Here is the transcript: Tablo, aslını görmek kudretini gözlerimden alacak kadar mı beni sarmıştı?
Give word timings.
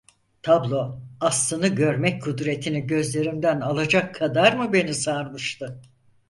Tablo, 0.43 0.99
aslını 1.19 1.67
görmek 1.67 2.23
kudretini 2.23 2.87
gözlerimden 2.87 3.61
alacak 3.61 4.15
kadar 4.15 4.53
mı 4.53 4.73
beni 4.73 4.93
sarmıştı? 4.93 5.81